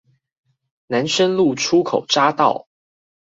[0.87, 2.65] 南深路出口匝道